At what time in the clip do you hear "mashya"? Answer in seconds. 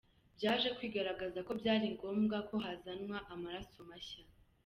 3.89-4.23